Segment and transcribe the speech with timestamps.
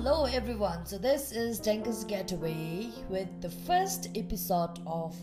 [0.00, 0.86] Hello, everyone.
[0.86, 5.16] So, this is Denka's Getaway with the first episode of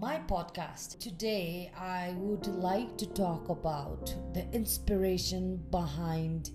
[0.00, 0.98] my podcast.
[0.98, 6.50] Today, I would like to talk about the inspiration behind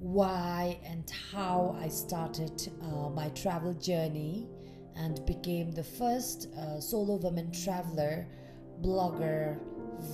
[0.00, 4.48] why and how I started uh, my travel journey
[4.96, 8.26] and became the first uh, solo woman traveler,
[8.82, 9.60] blogger,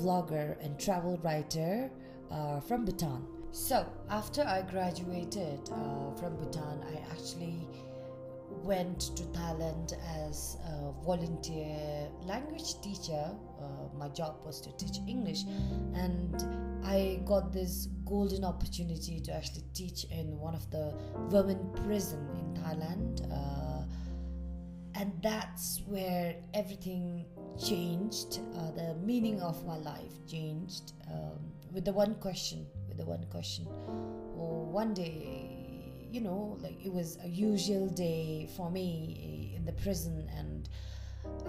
[0.02, 1.90] vlogger, and travel writer
[2.30, 3.33] uh, from Bhutan.
[3.54, 7.68] So, after I graduated uh, from Bhutan, I actually
[8.64, 9.94] went to Thailand
[10.26, 13.30] as a volunteer language teacher.
[13.62, 15.44] Uh, my job was to teach English,
[15.94, 16.34] and
[16.84, 20.92] I got this golden opportunity to actually teach in one of the
[21.30, 23.22] women prison in Thailand.
[23.32, 23.86] Uh,
[24.96, 27.24] and that's where everything
[27.56, 28.40] changed.
[28.56, 31.38] Uh, the meaning of my life changed um,
[31.72, 33.66] with the one question the one question.
[34.36, 39.72] Or one day, you know, like it was a usual day for me in the
[39.72, 40.68] prison, and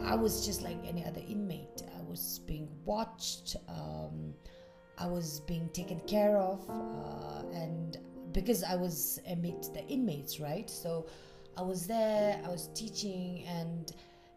[0.02, 1.84] I was just like any other inmate.
[1.98, 3.56] I was being watched.
[3.68, 4.34] Um,
[4.98, 7.98] I was being taken care of, uh, and
[8.32, 10.70] because I was amid the inmates, right?
[10.70, 11.08] So
[11.58, 12.42] I was there.
[12.44, 13.92] I was teaching and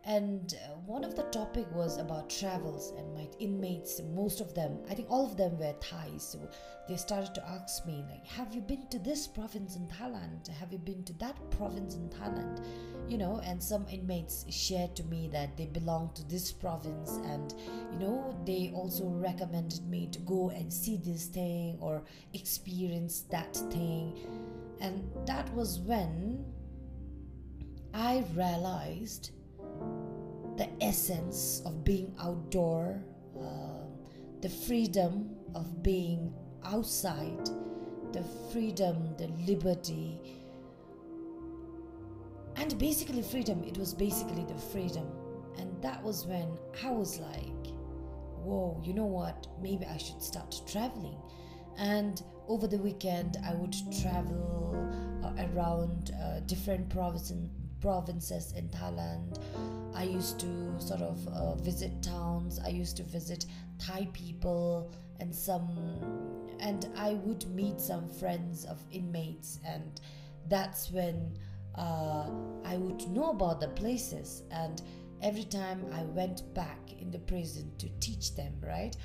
[0.04, 4.78] and uh, one of the topic was about travels and my inmates most of them
[4.90, 6.38] i think all of them were thais so
[6.88, 10.48] they started to ask me like have you been to this province in thailand?
[10.48, 12.64] Have you been to that province in thailand?
[13.08, 17.54] You know and some inmates shared to me that they belong to this province and
[17.92, 23.54] you know they also recommended me to go and see this thing or experience that
[23.70, 24.18] thing.
[24.80, 26.44] And that was when
[27.94, 29.30] i realized
[30.58, 33.00] the essence of being outdoor,
[33.40, 33.86] uh,
[34.40, 37.48] the freedom of being outside,
[38.12, 40.18] the freedom, the liberty,
[42.56, 43.62] and basically freedom.
[43.62, 45.06] It was basically the freedom.
[45.56, 46.48] And that was when
[46.84, 47.66] I was like,
[48.42, 49.46] whoa, you know what?
[49.62, 51.16] Maybe I should start traveling.
[51.78, 54.74] And over the weekend, I would travel
[55.22, 57.48] uh, around uh, different provinces
[57.80, 59.38] provinces in Thailand.
[59.94, 62.60] I used to sort of uh, visit towns.
[62.64, 63.46] I used to visit
[63.78, 65.68] Thai people and some,
[66.60, 70.00] and I would meet some friends of inmates, and
[70.48, 71.36] that's when
[71.74, 72.30] uh,
[72.64, 74.42] I would know about the places.
[74.50, 74.80] And
[75.22, 78.96] every time I went back in the prison to teach them, right?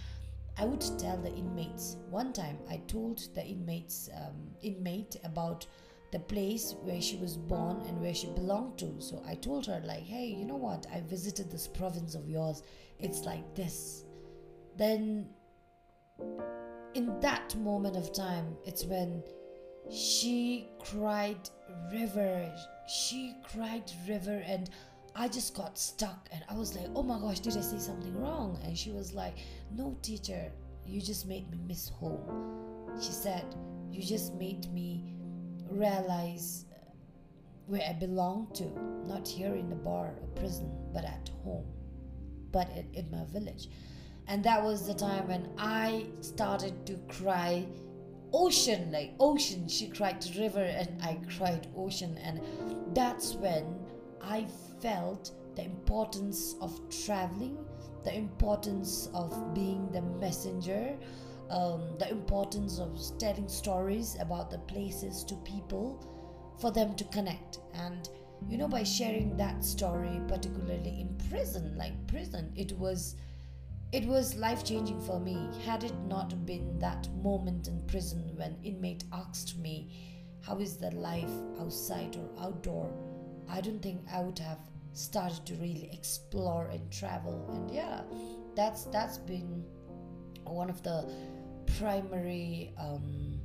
[0.58, 1.98] I would tell the inmates.
[2.10, 5.66] One time, I told the inmates um, inmate about
[6.14, 8.96] the place where she was born and where she belonged to.
[9.00, 10.86] So I told her, like, hey, you know what?
[10.94, 12.62] I visited this province of yours.
[13.00, 14.06] It's like this.
[14.78, 15.28] Then,
[16.94, 19.24] in that moment of time, it's when
[19.92, 21.50] she cried
[21.92, 22.54] river.
[22.88, 24.70] She cried river, and
[25.16, 26.30] I just got stuck.
[26.32, 28.60] And I was like, oh my gosh, did I say something wrong?
[28.64, 29.38] And she was like,
[29.76, 30.52] no, teacher,
[30.86, 32.92] you just made me miss home.
[33.02, 33.56] She said,
[33.90, 35.13] you just made me
[35.74, 36.66] realize
[37.68, 38.64] where I belong to,
[39.08, 41.66] not here in the bar or prison, but at home,
[42.52, 43.70] but in, in my village.
[44.28, 47.66] And that was the time when I started to cry
[48.32, 49.68] ocean, like ocean.
[49.68, 52.18] She cried river, and I cried ocean.
[52.18, 52.42] And
[52.96, 53.66] that's when
[54.22, 54.48] I
[54.82, 57.58] felt the importance of traveling,
[58.04, 60.98] the importance of being the messenger
[61.54, 66.10] um, the importance of telling stories about the places to people
[66.60, 67.60] for them to connect.
[67.74, 68.10] And
[68.50, 73.16] you know by sharing that story particularly in prison like prison it was
[73.94, 75.38] it was life changing for me.
[75.64, 79.94] Had it not been that moment in prison when inmate asked me
[80.42, 81.30] how is the life
[81.62, 82.92] outside or outdoor?
[83.48, 84.58] I don't think i would have
[84.94, 87.48] started to really explore and travel.
[87.54, 88.02] And yeah
[88.56, 89.64] that's that's been
[90.46, 91.10] one of the
[91.78, 93.40] primary um,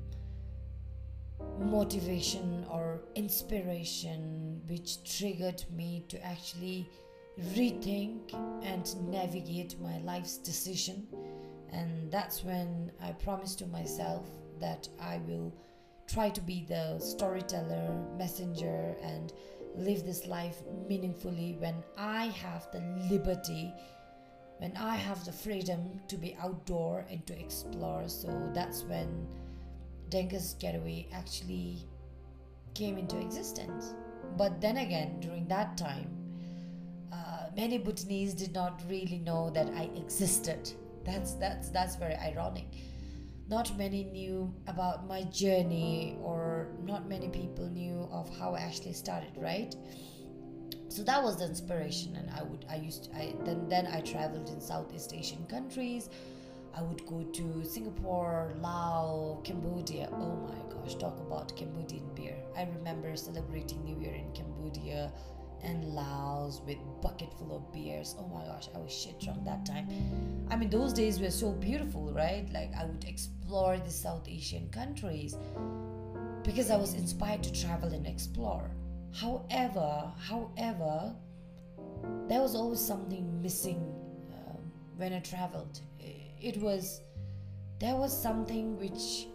[1.58, 6.88] motivation or inspiration which triggered me to actually
[7.54, 11.06] rethink and navigate my life's decision.
[11.72, 14.26] And that's when I promised to myself
[14.60, 15.54] that I will
[16.06, 19.32] try to be the storyteller, messenger, and
[19.76, 23.72] live this life meaningfully when I have the liberty
[24.58, 28.08] when I have the freedom to be outdoor and to explore.
[28.08, 29.26] So that's when
[30.10, 31.86] Denka's Getaway actually
[32.74, 33.94] came into existence.
[34.36, 36.10] But then again, during that time,
[37.12, 40.70] uh, many Bhutanese did not really know that I existed.
[41.04, 42.66] That's that's that's very ironic.
[43.48, 48.92] not many knew about my journey or not many people knew of how I actually
[48.92, 49.74] started, right?
[50.88, 54.00] So that was the inspiration and I would I used to, I then then I
[54.00, 56.08] traveled in Southeast Asian countries.
[56.74, 60.08] I would go to Singapore, Laos, Cambodia.
[60.12, 62.36] Oh my gosh, talk about Cambodian beer.
[62.56, 65.12] I remember celebrating New Year in Cambodia
[65.62, 68.14] and Laos with bucket full of beers.
[68.18, 69.88] Oh my gosh, I was shit drunk that time.
[70.50, 72.48] I mean, those days were so beautiful, right?
[72.52, 75.36] Like I would explore the South Asian countries
[76.44, 78.70] because I was inspired to travel and explore.
[79.12, 81.14] However, however,
[82.28, 83.94] there was always something missing
[84.32, 85.80] um, when I traveled.
[86.40, 87.00] It was
[87.80, 89.28] there was something which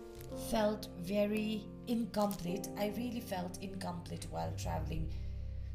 [0.49, 2.67] felt very incomplete.
[2.77, 5.11] I really felt incomplete while traveling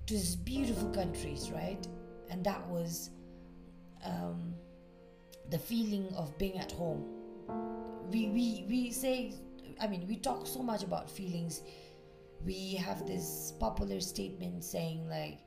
[0.07, 1.87] to these beautiful countries, right?
[2.31, 3.11] And that was
[4.05, 4.55] um,
[5.51, 7.05] the feeling of being at home.
[8.11, 9.35] We, we, we say,
[9.81, 11.63] I mean, we talk so much about feelings.
[12.45, 15.39] We have this popular statement saying, like,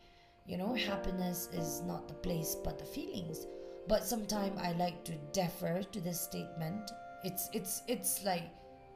[0.45, 3.47] you know, happiness is not the place but the feelings.
[3.88, 6.91] But sometimes I like to defer to this statement.
[7.23, 8.49] It's it's it's like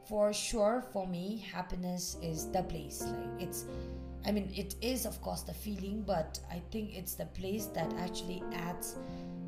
[0.07, 3.65] for sure for me happiness is the place like it's
[4.27, 7.93] I mean, it is, of course, the feeling, but I think it's the place that
[7.93, 8.95] actually adds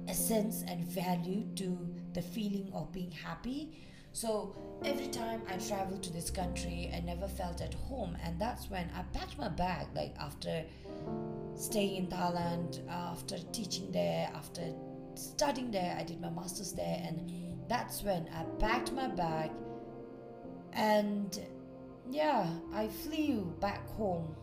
[0.07, 3.71] essence and value to the feeling of being happy.
[4.13, 8.69] So every time I traveled to this country, I never felt at home, and that's
[8.69, 9.87] when I packed my bag.
[9.95, 10.63] Like after
[11.55, 14.73] staying in Thailand, after teaching there, after
[15.15, 17.31] studying there, I did my master's there, and
[17.67, 19.51] that's when I packed my bag
[20.77, 21.39] and
[22.09, 24.35] yeah, I flew back home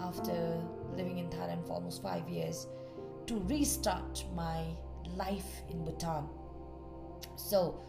[0.00, 0.62] after
[0.96, 2.66] living in Thailand for almost five years
[3.26, 4.64] to restart my
[5.16, 6.28] life in Bhutan.
[7.36, 7.80] So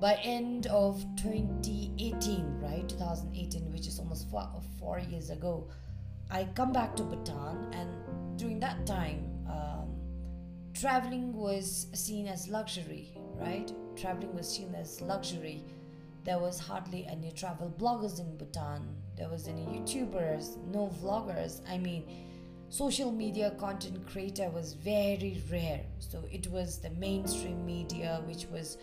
[0.00, 4.48] by end of 2018, right, 2018, which is almost four,
[4.78, 5.68] four years ago,
[6.30, 9.94] I come back to Bhutan, and during that time, um,
[10.74, 13.70] traveling was seen as luxury, right?
[13.96, 15.64] Traveling was seen as luxury.
[16.24, 21.76] There was hardly any travel bloggers in Bhutan there was any youtubers no vloggers i
[21.76, 22.02] mean
[22.70, 28.78] social media content creator was very rare so it was the mainstream media which was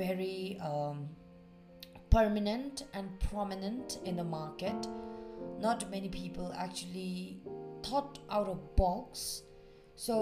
[0.00, 1.08] very um,
[2.10, 4.88] permanent and prominent in the market
[5.58, 7.40] not many people actually
[7.82, 9.42] thought out of box
[9.96, 10.12] so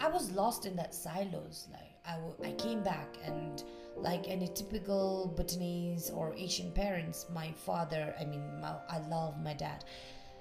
[0.00, 3.62] i was lost in that silos like I, w- I came back and
[3.96, 9.54] like any typical Bhutanese or Asian parents, my father, I mean, my, I love my
[9.54, 9.84] dad.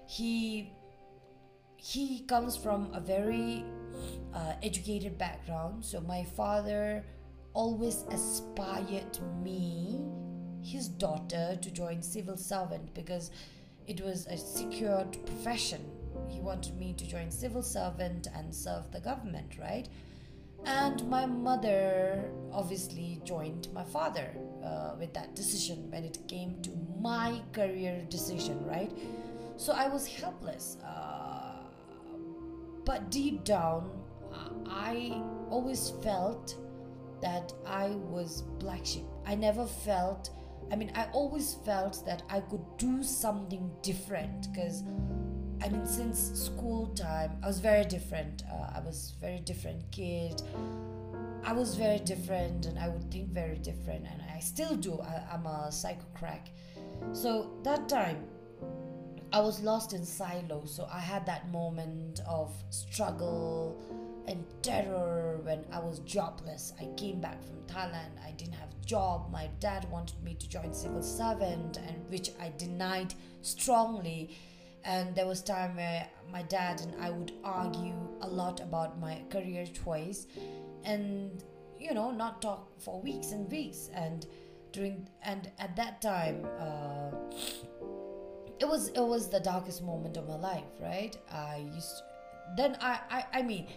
[0.07, 0.71] He
[1.77, 3.63] he comes from a very
[4.33, 5.85] uh, educated background.
[5.85, 7.03] So my father
[7.55, 10.01] always aspired me,
[10.61, 13.31] his daughter, to join civil servant because
[13.87, 15.81] it was a secured profession.
[16.29, 19.87] He wanted me to join civil servant and serve the government, right?
[20.65, 26.71] And my mother obviously joined my father uh, with that decision when it came to
[26.99, 28.91] my career decision, right?
[29.57, 30.77] So I was helpless.
[30.83, 31.59] Uh,
[32.83, 33.89] but deep down,
[34.67, 36.55] I always felt
[37.21, 39.05] that I was black sheep.
[39.25, 40.29] I never felt,
[40.71, 44.83] I mean, I always felt that I could do something different because
[45.61, 48.43] I mean, since school time, I was very different.
[48.51, 50.41] Uh, I was very different kid.
[51.43, 54.99] I was very different, and I would think very different, and I still do.
[54.99, 56.49] I, am a psycho crack.
[57.13, 58.25] So that time,
[59.31, 60.65] I was lost in silo.
[60.65, 63.81] So I had that moment of struggle
[64.27, 66.73] and terror when I was jobless.
[66.79, 68.11] I came back from Thailand.
[68.25, 69.31] I didn't have job.
[69.31, 74.35] My dad wanted me to join civil servant, and which I denied strongly
[74.85, 79.21] and there was time where my dad and I would argue a lot about my
[79.29, 80.27] career choice
[80.83, 81.43] and
[81.79, 84.25] you know not talk for weeks and weeks and
[84.71, 87.09] during and at that time uh,
[88.59, 92.03] it was it was the darkest moment of my life right I used to,
[92.55, 93.67] then I, I I mean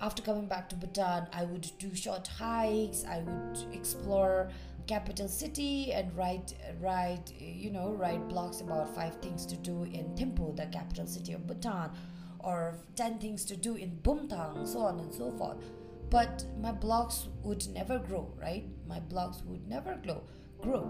[0.00, 4.50] after coming back to Bhutan I would do short hikes I would explore
[4.86, 10.04] capital city and write write you know write blogs about five things to do in
[10.16, 11.90] Thimphu, the capital city of Bhutan,
[12.40, 15.58] or ten things to do in Bumthang, so on and so forth.
[16.10, 18.64] But my blogs would never grow, right?
[18.88, 20.22] My blogs would never grow,
[20.60, 20.84] grow.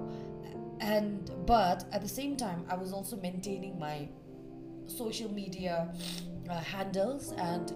[0.80, 4.08] And but at the same time, I was also maintaining my
[4.86, 5.92] social media
[6.48, 7.32] uh, handles.
[7.32, 7.74] And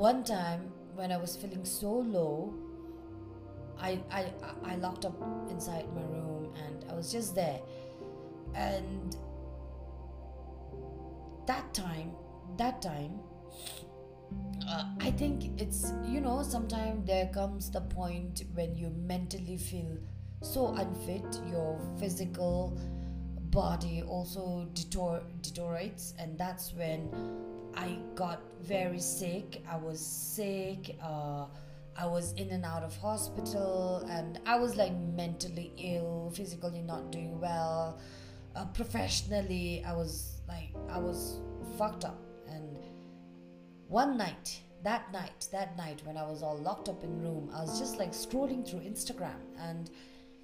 [0.00, 2.54] one time when I was feeling so low,
[3.78, 4.32] I, I
[4.64, 5.14] I locked up
[5.50, 7.60] inside my room and I was just there.
[8.54, 9.14] And
[11.46, 12.12] that time
[12.56, 13.20] that time
[14.66, 19.98] uh, I think it's you know sometimes there comes the point when you mentally feel
[20.40, 22.78] so unfit your physical
[23.50, 27.10] body also deter- deteriorates and that's when
[27.74, 29.62] I got very sick.
[29.68, 31.46] I was sick uh,
[31.96, 37.10] I was in and out of hospital and I was like mentally ill physically not
[37.12, 37.98] doing well.
[38.56, 41.40] Uh, professionally I was like I was
[41.76, 42.20] fucked up.
[42.48, 42.78] And
[43.88, 47.60] one night that night that night when i was all locked up in room i
[47.60, 49.90] was just like scrolling through instagram and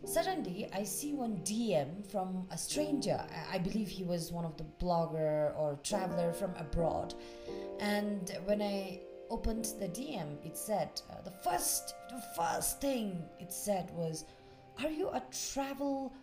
[0.07, 3.21] suddenly i see one dm from a stranger.
[3.53, 7.15] I, believe he was one of the blogger or traveler from abroad.
[7.81, 13.53] And when i opened the dm it said uh, the first the first thing it
[13.53, 14.25] said was
[14.83, 16.15] are you a travel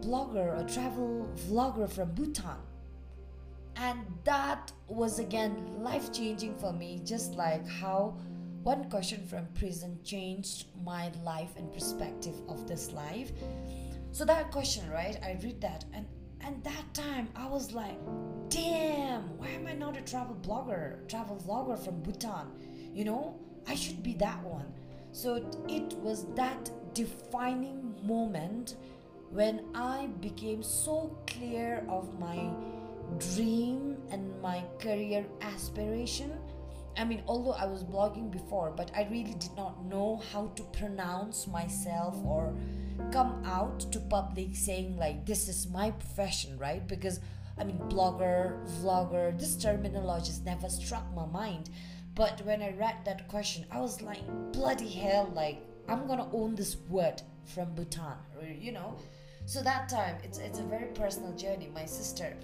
[0.00, 2.60] blogger a travel vlogger from bhutan?
[3.76, 8.18] And that was again life changing for me just like how
[8.62, 13.32] one question from prison changed my life and perspective of this life
[14.12, 16.06] so that question right i read that and
[16.42, 17.98] and that time i was like
[18.48, 22.46] damn why am i not a travel blogger travel vlogger from bhutan
[22.92, 24.72] you know i should be that one
[25.12, 25.36] so
[25.68, 28.76] it was that defining moment
[29.30, 32.50] when i became so clear of my
[33.18, 36.32] dream and my career aspiration.
[37.00, 40.62] I mean, although I was blogging before, but I really did not know how to
[40.64, 42.54] pronounce myself or
[43.10, 46.86] come out to public saying, like, this is my profession, right?
[46.86, 47.20] Because
[47.56, 51.70] I mean, blogger, vlogger, this terminology just never struck my mind.
[52.14, 56.54] But when I read that question, I was like, bloody hell, like, I'm gonna own
[56.54, 58.16] this word from Bhutan,
[58.58, 58.96] you know?
[59.46, 61.70] So that time, it's, it's a very personal journey.
[61.74, 62.36] My sister,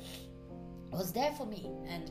[0.91, 2.11] was there for me and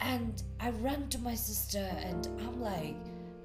[0.00, 2.96] and I ran to my sister and I'm like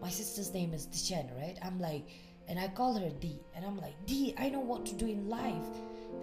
[0.02, 1.58] my sister's name is Dichen, right?
[1.64, 2.08] I'm like
[2.48, 3.40] and I call her D.
[3.56, 5.66] And I'm like D I know what to do in life.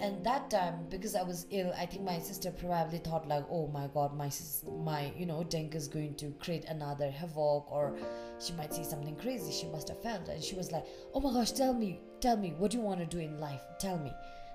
[0.00, 3.68] And that time because I was ill I think my sister probably thought like oh
[3.68, 7.96] my god my sis- my you know Denk is going to create another havoc or
[8.40, 9.52] she might see something crazy.
[9.52, 10.84] She must have felt and she was like
[11.14, 13.62] oh my gosh tell me tell me what do you want to do in life?
[13.78, 14.12] Tell me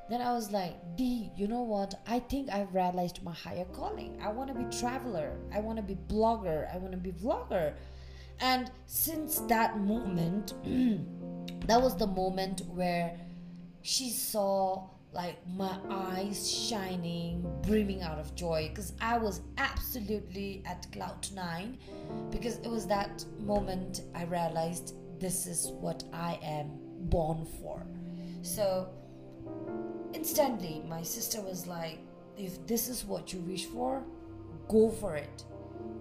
[0.09, 1.95] then I was like, D, you know what?
[2.07, 4.19] I think I've realized my higher calling.
[4.21, 5.37] I want to be traveler.
[5.53, 6.73] I want to be blogger.
[6.73, 7.73] I want to be vlogger.
[8.39, 10.53] And since that moment,
[11.67, 13.17] that was the moment where
[13.81, 20.85] she saw like my eyes shining, brimming out of joy because I was absolutely at
[20.91, 21.77] cloud nine
[22.29, 26.71] because it was that moment I realized this is what I am
[27.09, 27.83] born for.
[28.41, 28.89] So
[30.13, 31.99] Instantly, my sister was like,
[32.37, 34.03] if this is what you wish for,
[34.67, 35.43] go for it.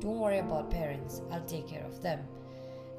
[0.01, 2.21] Don't worry about parents, I'll take care of them.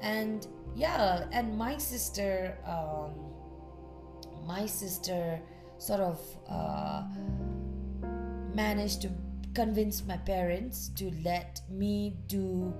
[0.00, 3.12] And yeah, and my sister, um,
[4.46, 5.40] my sister
[5.78, 7.02] sort of uh,
[8.54, 9.10] managed to
[9.54, 12.72] convince my parents to let me do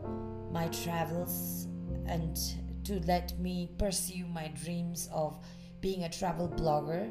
[0.52, 1.66] my travels
[2.06, 2.38] and
[2.84, 5.38] to let me pursue my dreams of
[5.80, 7.10] being a travel blogger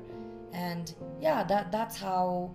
[0.58, 2.54] and yeah that that's how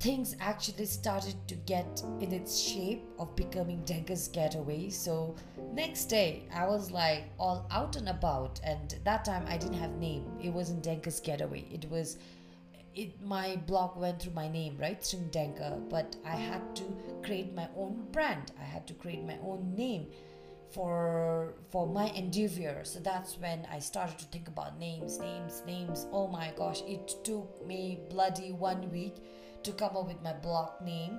[0.00, 4.90] things actually started to get in its shape of becoming Denka's getaway.
[4.90, 5.34] So
[5.72, 9.92] next day I was like all out and about and that time I didn't have
[9.92, 10.26] name.
[10.42, 11.64] It wasn't Denka's getaway.
[11.72, 12.18] It was
[12.94, 15.00] it my blog went through my name, right?
[15.00, 16.84] Tshering Denka, but I had to
[17.22, 18.52] create my own brand.
[18.60, 20.08] I had to create my own name
[20.74, 22.80] for for my endeavor.
[22.82, 26.06] So that's when i started to think about names names names.
[26.12, 29.16] Oh my gosh it took me bloody one week
[29.62, 31.18] to come up with my blog name.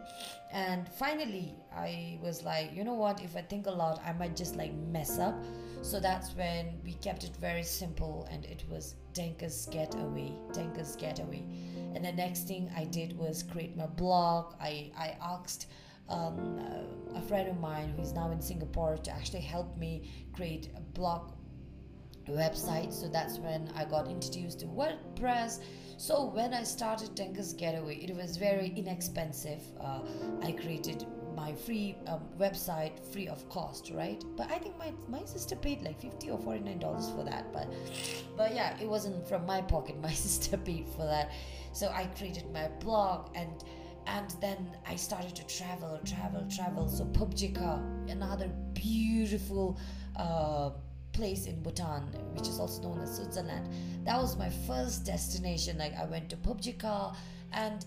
[0.52, 3.24] And finally i was like you know what?
[3.24, 5.36] If i think a lot i might just like mess up.
[5.82, 11.44] So that's when we kept it very simple and it was denka's getaway denka's getaway
[11.94, 15.68] and the next thing i did was create my blog i i asked
[16.10, 16.60] um,
[17.16, 20.82] a friend of mine who is now in Singapore to actually help me create a
[20.82, 21.32] blog
[22.28, 22.92] website.
[22.92, 25.62] So that's when I got introduced to WordPress.
[25.98, 29.62] So when I started Denka's Getaway, it was very inexpensive.
[29.80, 30.00] Uh,
[30.42, 35.24] I created my free um, website free of cost right but i think my my
[35.26, 37.68] sister paid like 50 or 49 dollars for that but
[38.38, 41.32] but yeah it wasn't from my pocket my sister paid for that
[41.74, 43.66] so i created my blog and
[44.08, 46.88] and then I started to travel, travel, travel.
[46.88, 47.54] So PUBG
[48.10, 49.80] another beautiful
[50.16, 50.72] uh,
[51.12, 53.70] place in Bhutan, which is also known as Switzerland.
[54.04, 55.78] That was my first destination.
[55.78, 57.16] Like I went to Phobjikha
[57.54, 57.86] and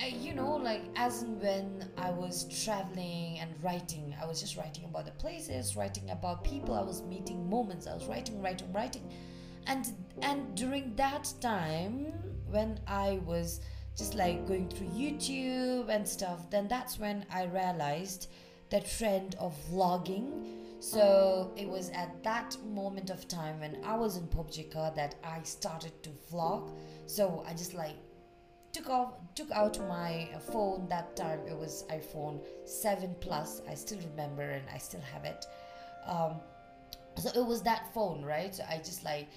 [0.00, 4.56] uh, you know, like as and when I was traveling and writing, I was just
[4.56, 7.88] writing about the places, writing about people I was meeting, moments.
[7.88, 9.10] I was writing, writing, writing,
[9.66, 12.12] and and during that time
[12.48, 13.60] when I was
[13.98, 18.30] just like going through YouTube and stuff, then that's when I realized
[18.70, 20.54] the trend of vlogging.
[20.80, 25.42] So it was at that moment of time when I was in Phobjikha that I
[25.42, 26.70] started to vlog.
[27.06, 27.96] So I just like
[28.72, 33.98] took off took out my phone that time it was iphone 7 plus i still
[34.10, 35.46] remember and i still have it
[36.06, 36.34] um,
[37.16, 39.28] so it was that phone right so i just like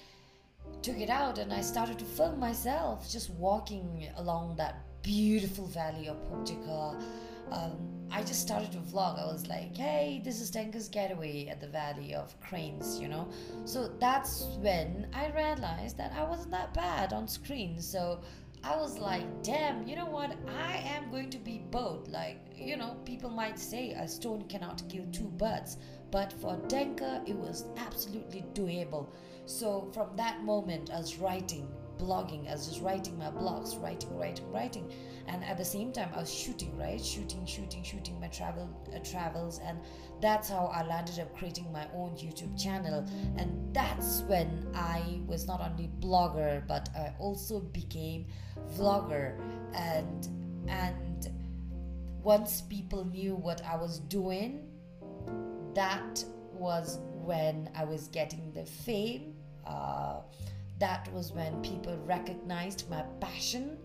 [0.82, 6.08] took it out and i started to film myself just walking along that beautiful valley
[6.08, 7.02] of Phobjikha.
[7.50, 9.18] Um, I just started to vlog.
[9.18, 13.28] I was like, hey, this is Denka's getaway at the Valley of Cranes, you know?
[13.64, 17.80] So that's when I realized that I wasn't that bad on screen.
[17.80, 18.20] So
[18.62, 20.36] I was like, damn, you know what?
[20.46, 22.08] I am going to be both.
[22.08, 25.78] Like, you know, people might say a stone cannot kill two birds,
[26.12, 29.08] but for Denka, it was absolutely doable.
[29.46, 31.66] So from that moment, I was writing,
[31.98, 34.92] blogging, I was just writing my blogs, writing, writing, writing,
[35.26, 37.02] and at the same time, I was shooting, right?
[37.02, 39.78] Shooting, shooting, shooting my travel uh, travels, and
[40.20, 43.04] that's how I landed up creating my own YouTube channel.
[43.38, 48.26] And that's when I was not only blogger, but I also became
[48.76, 49.38] vlogger,
[49.74, 50.28] and
[50.68, 51.30] and
[52.22, 54.71] once people knew what I was doing,
[55.74, 59.34] that was when I was getting the fame.
[59.66, 60.20] Uh,
[60.78, 63.78] that was when people recognized my passion.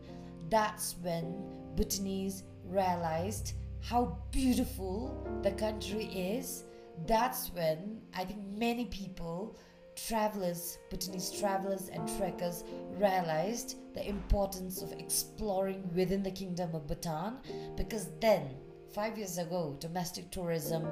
[0.50, 1.36] That's when
[1.76, 6.64] Bhutanese realized how beautiful the country is.
[7.06, 9.58] That's when I think many people,
[9.96, 12.64] travelers, Bhutanese travelers and trekkers,
[12.94, 17.38] realized the importance of exploring within the kingdom of Bhutan
[17.76, 18.50] because then,
[18.94, 20.88] five years ago, domestic tourism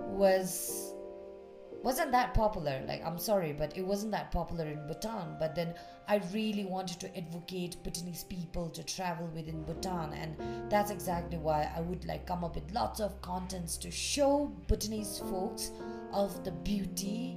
[0.00, 0.94] was
[1.82, 5.74] wasn't that popular like i'm sorry but it wasn't that popular in bhutan but then
[6.08, 10.34] i really wanted to advocate bhutanese people to travel within bhutan and
[10.70, 15.18] that's exactly why i would like come up with lots of contents to show bhutanese
[15.18, 15.72] folks
[16.12, 17.36] of the beauty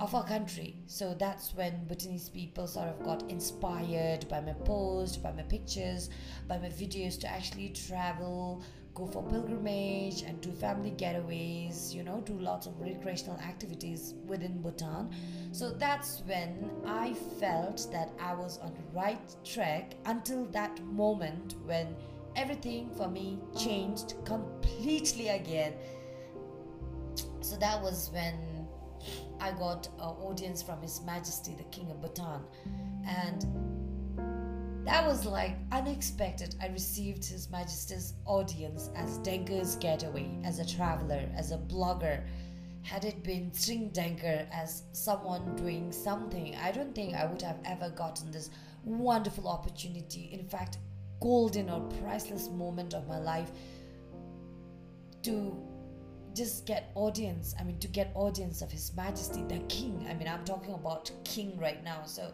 [0.00, 0.76] of our country.
[0.86, 6.10] So that's when Bhutanese people sort of got inspired by my post, by my pictures,
[6.46, 8.62] by my videos to actually travel,
[8.96, 14.60] go for pilgrimage and do family getaways, you know, do lots of recreational activities within
[14.62, 15.10] Bhutan.
[15.52, 21.56] So that's when I felt that I was on the right track until that moment
[21.66, 21.94] when
[22.36, 25.74] everything for me changed completely again.
[27.42, 28.66] So that was when
[29.40, 32.40] I got an audience from His Majesty the King of Bhutan.
[33.06, 33.75] And
[34.86, 36.54] that was like unexpected.
[36.62, 42.22] I received His Majesty's audience as Denka's getaway, as a traveler, as a blogger.
[42.82, 47.58] Had it been Tshering Denka as someone doing something, I don't think I would have
[47.64, 48.50] ever gotten this
[48.84, 50.30] wonderful opportunity.
[50.32, 50.78] In fact,
[51.20, 53.50] golden or priceless moment of my life
[55.22, 55.56] to
[56.32, 57.56] just get audience.
[57.58, 60.06] I mean, to get audience of His Majesty the King.
[60.08, 62.04] I mean, I'm talking about King right now.
[62.04, 62.32] So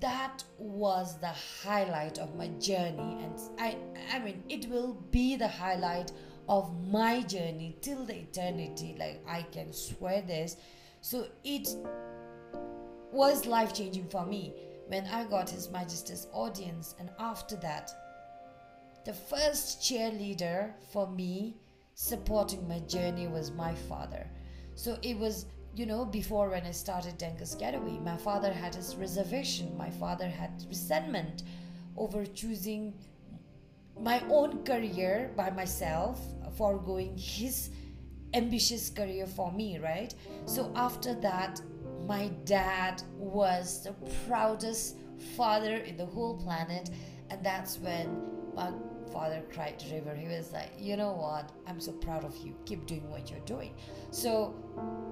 [0.00, 3.76] that was the highlight of my journey and i
[4.12, 6.12] i mean it will be the highlight
[6.48, 10.56] of my journey till the eternity like i can swear this.
[11.04, 11.68] So it
[13.12, 14.54] was life changing for me
[14.88, 17.90] when i got his majesty's audience and after that
[19.04, 21.56] the first cheerleader for me
[21.94, 24.26] supporting my journey was my father.
[24.74, 28.94] So it was you know, before when I started Denka's Getaway, my father had his
[28.96, 29.76] reservation.
[29.76, 31.44] My father had resentment
[31.96, 32.94] over choosing
[33.98, 36.20] my own career by myself,
[36.56, 37.70] foregoing his
[38.34, 40.14] ambitious career for me, right?
[40.46, 41.60] So after that,
[42.06, 43.92] my dad was the
[44.26, 44.96] proudest
[45.36, 46.90] father in the whole planet,
[47.30, 48.08] and that's when
[48.54, 48.72] my
[49.12, 51.50] father cried to river he was like you know what?
[51.66, 52.54] I'm so proud of you.
[52.64, 53.74] Keep doing what you're doing.
[54.10, 54.54] So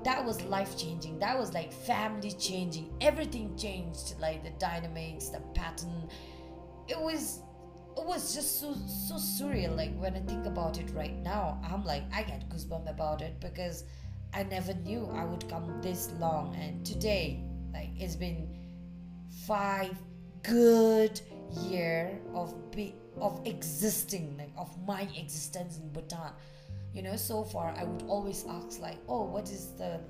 [0.05, 2.93] that was life changing that was like family changing.
[3.01, 6.09] Everything changed like the dynamics the pattern.
[6.89, 7.41] It was
[7.97, 8.75] it was just so
[9.09, 9.77] so surreal.
[9.77, 13.39] Like when i think about it right now i'm like i get goosebumps about it
[13.41, 13.85] because
[14.33, 16.57] i never knew i would come this long.
[16.57, 18.49] And today like it's been
[19.47, 19.97] five
[20.43, 21.21] good
[21.63, 26.33] year of be of existing like of my existence in bhutan
[26.93, 30.01] you know so far i would always ask like oh what is the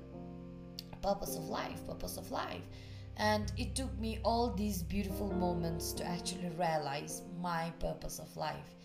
[1.01, 2.63] purpose of life, purpose of life.
[3.17, 8.75] And it took me all these beautiful moments to actually realize my purpose of life.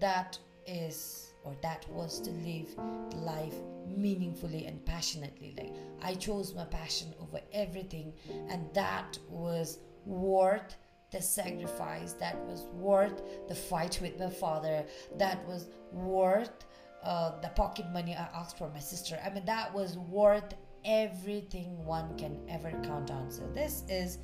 [0.00, 2.68] That is, or that was to live
[3.14, 3.54] life
[3.96, 5.54] meaningfully and passionately.
[5.56, 8.12] Like I chose my passion over everything,
[8.48, 10.76] and that was worth
[11.16, 14.84] the sacrifice, that was worth the fight with my father,
[15.16, 16.66] that was worth
[17.02, 19.18] uh, the pocket money I asked for my sister.
[19.24, 23.30] I mean, that was worth everything one can ever count on.
[23.30, 24.18] So, this is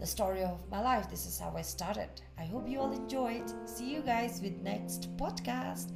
[0.00, 1.08] the story of my life.
[1.08, 2.10] This is how I started.
[2.38, 3.48] I hope you all enjoyed.
[3.68, 5.92] See you guys with next podcast.